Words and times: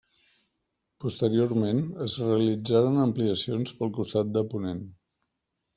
Posteriorment 1.03 1.83
es 2.07 2.15
realitzaren 2.23 2.99
ampliacions 3.05 3.79
pel 3.83 3.95
costat 4.01 4.35
de 4.39 4.47
ponent. 4.55 4.87